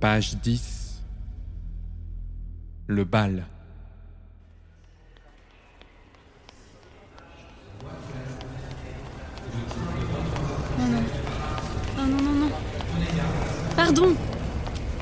Page 0.00 0.36
10. 0.36 1.02
Le 2.86 3.04
bal. 3.04 3.44
Non, 10.78 10.86
non. 10.86 11.02
Oh 11.98 12.06
non, 12.06 12.22
non, 12.22 12.32
non. 12.32 12.50
Pardon. 13.74 14.14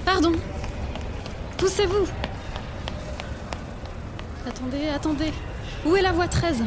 Pardon. 0.07 0.33
Poussez-vous. 1.59 2.07
Attendez, 4.49 4.89
attendez. 4.89 5.33
Où 5.85 5.95
est 5.95 6.03
la 6.03 6.13
voie 6.13 6.29
13 6.29 6.65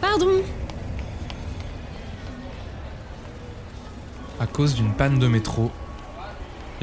Pardon. 0.00 0.42
À 4.40 4.46
cause 4.46 4.74
d'une 4.74 4.94
panne 4.94 5.18
de 5.18 5.26
métro, 5.26 5.70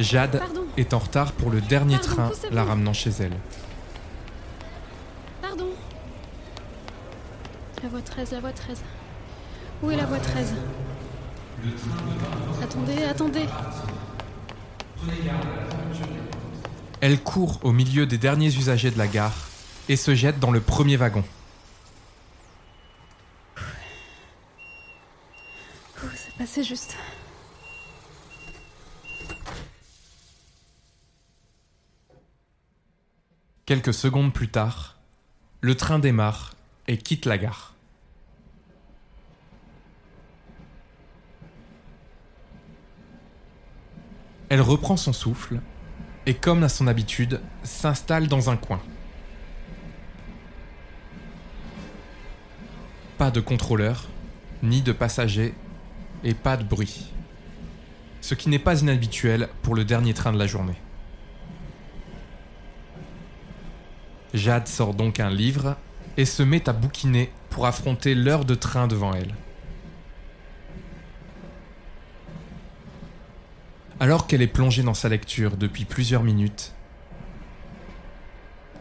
Jade 0.03 0.39
Pardon. 0.39 0.65
est 0.77 0.93
en 0.93 0.99
retard 0.99 1.31
pour 1.33 1.49
le 1.49 1.61
dernier 1.61 1.97
Pardon, 1.97 2.31
train 2.31 2.49
la 2.51 2.63
ramenant 2.63 2.93
chez 2.93 3.11
elle. 3.19 3.33
Pardon. 5.41 5.69
La 7.83 7.89
voie 7.89 8.01
13, 8.01 8.31
la 8.31 8.39
voie 8.39 8.51
13. 8.51 8.81
Où 9.83 9.91
est 9.91 9.95
la 9.95 10.05
voie 10.05 10.19
13 10.19 10.53
Attendez, 12.63 13.03
attendez. 13.03 13.45
Elle 17.01 17.21
court 17.21 17.59
au 17.63 17.71
milieu 17.71 18.05
des 18.05 18.17
derniers 18.17 18.53
usagers 18.53 18.91
de 18.91 18.97
la 18.97 19.07
gare 19.07 19.47
et 19.87 19.95
se 19.95 20.15
jette 20.15 20.39
dans 20.39 20.51
le 20.51 20.59
premier 20.59 20.97
wagon. 20.97 21.23
Ouh, 26.03 26.07
c'est 26.15 26.33
passé 26.37 26.63
juste. 26.63 26.95
Quelques 33.69 33.93
secondes 33.93 34.33
plus 34.33 34.47
tard, 34.47 34.97
le 35.61 35.75
train 35.75 35.99
démarre 35.99 36.55
et 36.87 36.97
quitte 36.97 37.27
la 37.27 37.37
gare. 37.37 37.75
Elle 44.49 44.61
reprend 44.61 44.97
son 44.97 45.13
souffle 45.13 45.61
et, 46.25 46.33
comme 46.33 46.63
à 46.63 46.67
son 46.67 46.87
habitude, 46.87 47.41
s'installe 47.61 48.27
dans 48.27 48.49
un 48.49 48.57
coin. 48.57 48.81
Pas 53.19 53.29
de 53.29 53.39
contrôleur, 53.39 54.07
ni 54.63 54.81
de 54.81 54.93
passagers, 54.93 55.53
et 56.23 56.33
pas 56.33 56.57
de 56.57 56.63
bruit. 56.63 57.11
Ce 58.21 58.33
qui 58.33 58.49
n'est 58.49 58.57
pas 58.57 58.81
inhabituel 58.81 59.47
pour 59.61 59.75
le 59.75 59.85
dernier 59.85 60.15
train 60.15 60.33
de 60.33 60.39
la 60.39 60.47
journée. 60.47 60.81
Jade 64.33 64.67
sort 64.67 64.93
donc 64.93 65.19
un 65.19 65.29
livre 65.29 65.75
et 66.17 66.25
se 66.25 66.43
met 66.43 66.69
à 66.69 66.73
bouquiner 66.73 67.31
pour 67.49 67.65
affronter 67.65 68.15
l'heure 68.15 68.45
de 68.45 68.55
train 68.55 68.87
devant 68.87 69.13
elle. 69.13 69.33
Alors 73.99 74.27
qu'elle 74.27 74.41
est 74.41 74.47
plongée 74.47 74.83
dans 74.83 74.93
sa 74.93 75.09
lecture 75.09 75.57
depuis 75.57 75.85
plusieurs 75.85 76.23
minutes, 76.23 76.73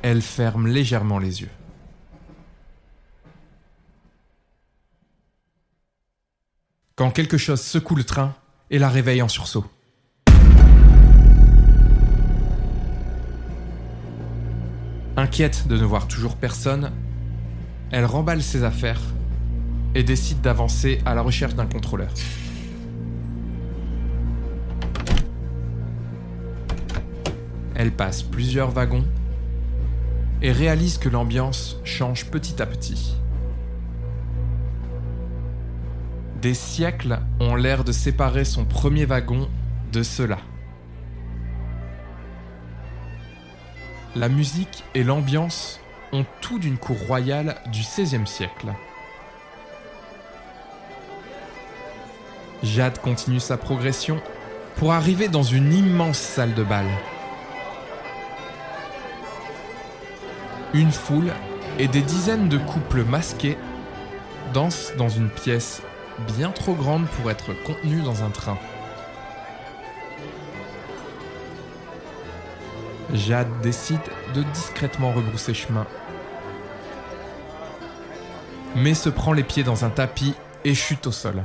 elle 0.02 0.22
ferme 0.22 0.68
légèrement 0.68 1.18
les 1.18 1.40
yeux. 1.40 1.50
Quand 6.94 7.10
quelque 7.10 7.38
chose 7.38 7.60
secoue 7.60 7.94
le 7.94 8.04
train 8.04 8.34
et 8.70 8.78
la 8.78 8.88
réveille 8.88 9.22
en 9.22 9.28
sursaut. 9.28 9.64
Inquiète 15.28 15.68
de 15.68 15.76
ne 15.76 15.84
voir 15.84 16.08
toujours 16.08 16.36
personne, 16.36 16.90
elle 17.90 18.06
remballe 18.06 18.42
ses 18.42 18.64
affaires 18.64 19.02
et 19.94 20.02
décide 20.02 20.40
d'avancer 20.40 21.02
à 21.04 21.14
la 21.14 21.20
recherche 21.20 21.54
d'un 21.54 21.66
contrôleur. 21.66 22.08
Elle 27.74 27.92
passe 27.92 28.22
plusieurs 28.22 28.70
wagons 28.70 29.04
et 30.40 30.50
réalise 30.50 30.96
que 30.96 31.10
l'ambiance 31.10 31.78
change 31.84 32.30
petit 32.30 32.62
à 32.62 32.66
petit. 32.66 33.14
Des 36.40 36.54
siècles 36.54 37.20
ont 37.38 37.54
l'air 37.54 37.84
de 37.84 37.92
séparer 37.92 38.46
son 38.46 38.64
premier 38.64 39.04
wagon 39.04 39.46
de 39.92 40.02
ceux-là. 40.02 40.38
La 44.16 44.30
musique 44.30 44.84
et 44.94 45.04
l'ambiance 45.04 45.80
ont 46.12 46.24
tout 46.40 46.58
d'une 46.58 46.78
cour 46.78 46.98
royale 46.98 47.56
du 47.66 47.80
XVIe 47.82 48.26
siècle. 48.26 48.68
Jade 52.62 52.98
continue 53.00 53.38
sa 53.38 53.58
progression 53.58 54.20
pour 54.76 54.92
arriver 54.92 55.28
dans 55.28 55.42
une 55.42 55.72
immense 55.74 56.18
salle 56.18 56.54
de 56.54 56.64
bal. 56.64 56.86
Une 60.72 60.90
foule 60.90 61.32
et 61.78 61.86
des 61.86 62.02
dizaines 62.02 62.48
de 62.48 62.58
couples 62.58 63.04
masqués 63.04 63.58
dansent 64.54 64.94
dans 64.96 65.10
une 65.10 65.28
pièce 65.28 65.82
bien 66.36 66.50
trop 66.50 66.74
grande 66.74 67.06
pour 67.08 67.30
être 67.30 67.52
contenue 67.62 68.00
dans 68.00 68.24
un 68.24 68.30
train. 68.30 68.58
Jade 73.14 73.60
décide 73.62 74.00
de 74.34 74.42
discrètement 74.42 75.12
rebrousser 75.12 75.54
chemin, 75.54 75.86
mais 78.76 78.94
se 78.94 79.08
prend 79.08 79.32
les 79.32 79.44
pieds 79.44 79.64
dans 79.64 79.84
un 79.84 79.90
tapis 79.90 80.34
et 80.64 80.74
chute 80.74 81.06
au 81.06 81.12
sol. 81.12 81.42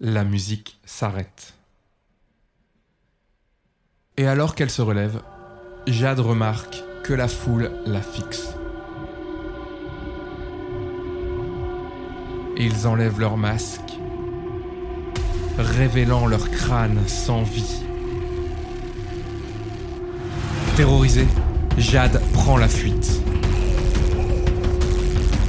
La 0.00 0.24
musique 0.24 0.78
s'arrête. 0.84 1.54
Et 4.16 4.26
alors 4.26 4.54
qu'elle 4.54 4.70
se 4.70 4.82
relève, 4.82 5.22
Jade 5.86 6.20
remarque 6.20 6.82
que 7.02 7.12
la 7.12 7.28
foule 7.28 7.70
la 7.84 8.00
fixe. 8.00 8.54
Ils 12.56 12.86
enlèvent 12.86 13.18
leurs 13.18 13.36
masques, 13.36 13.93
révélant 15.58 16.26
leur 16.26 16.50
crâne 16.50 16.98
sans 17.06 17.42
vie. 17.42 17.82
Terrorisée, 20.76 21.28
Jade 21.78 22.20
prend 22.32 22.56
la 22.56 22.68
fuite. 22.68 23.20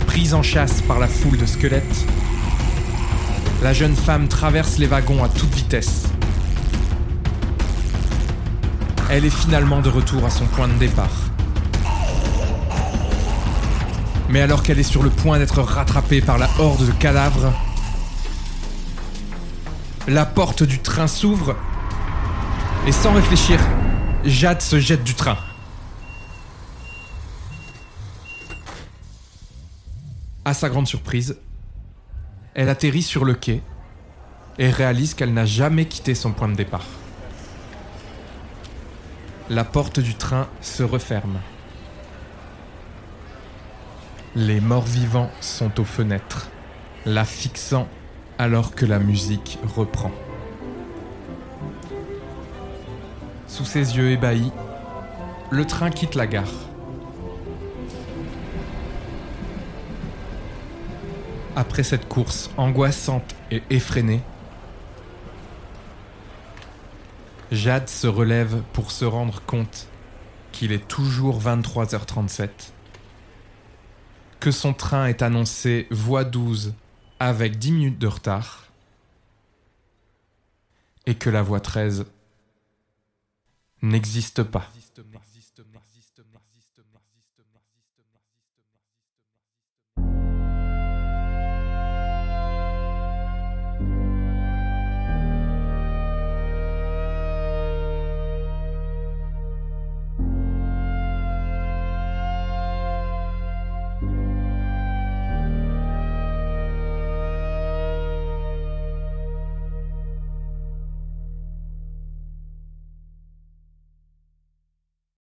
Prise 0.05 0.33
en 0.33 0.43
chasse 0.43 0.81
par 0.81 0.99
la 0.99 1.07
foule 1.07 1.37
de 1.37 1.45
squelettes, 1.45 2.05
la 3.61 3.73
jeune 3.73 3.95
femme 3.95 4.27
traverse 4.27 4.77
les 4.77 4.87
wagons 4.87 5.23
à 5.23 5.29
toute 5.29 5.53
vitesse. 5.53 6.03
Elle 9.09 9.25
est 9.25 9.35
finalement 9.35 9.81
de 9.81 9.89
retour 9.89 10.25
à 10.25 10.29
son 10.29 10.45
point 10.45 10.67
de 10.67 10.73
départ. 10.73 11.09
Mais 14.29 14.41
alors 14.41 14.63
qu'elle 14.63 14.79
est 14.79 14.83
sur 14.83 15.03
le 15.03 15.09
point 15.09 15.39
d'être 15.39 15.61
rattrapée 15.61 16.21
par 16.21 16.37
la 16.37 16.49
horde 16.59 16.85
de 16.85 16.91
cadavres, 16.91 17.53
la 20.07 20.25
porte 20.25 20.63
du 20.63 20.79
train 20.79 21.07
s'ouvre 21.07 21.55
et 22.85 22.91
sans 22.91 23.13
réfléchir, 23.13 23.59
Jade 24.23 24.61
se 24.61 24.79
jette 24.79 25.03
du 25.03 25.15
train. 25.15 25.37
À 30.43 30.53
sa 30.53 30.69
grande 30.69 30.87
surprise, 30.87 31.39
elle 32.53 32.69
atterrit 32.69 33.01
sur 33.01 33.25
le 33.25 33.33
quai 33.33 33.63
et 34.59 34.69
réalise 34.69 35.15
qu'elle 35.15 35.33
n'a 35.33 35.45
jamais 35.45 35.85
quitté 35.85 36.13
son 36.13 36.31
point 36.31 36.47
de 36.47 36.55
départ. 36.55 36.85
La 39.49 39.63
porte 39.63 39.99
du 39.99 40.13
train 40.13 40.47
se 40.61 40.83
referme. 40.83 41.39
Les 44.35 44.61
morts-vivants 44.61 45.31
sont 45.41 45.79
aux 45.79 45.85
fenêtres, 45.85 46.49
la 47.05 47.25
fixant 47.25 47.87
alors 48.37 48.75
que 48.75 48.85
la 48.85 48.99
musique 48.99 49.59
reprend. 49.75 50.11
Sous 53.47 53.65
ses 53.65 53.95
yeux 53.95 54.11
ébahis, 54.11 54.51
le 55.51 55.65
train 55.65 55.89
quitte 55.89 56.15
la 56.15 56.27
gare. 56.27 56.51
Après 61.55 61.83
cette 61.83 62.09
course 62.09 62.49
angoissante 62.57 63.33
et 63.51 63.63
effrénée, 63.69 64.21
Jade 67.51 67.87
se 67.87 68.07
relève 68.07 68.61
pour 68.73 68.91
se 68.91 69.05
rendre 69.05 69.41
compte 69.45 69.87
qu'il 70.51 70.73
est 70.73 70.85
toujours 70.87 71.39
23h37, 71.39 72.49
que 74.41 74.51
son 74.51 74.73
train 74.73 75.05
est 75.05 75.21
annoncé 75.21 75.87
voie 75.91 76.25
12 76.25 76.73
avec 77.25 77.57
10 77.57 77.71
minutes 77.71 77.97
de 77.97 78.05
retard, 78.05 78.65
et 81.07 81.15
que 81.15 81.31
la 81.31 81.41
voie 81.41 81.59
13 81.59 82.05
n'existe 83.81 84.43
pas. 84.43 84.71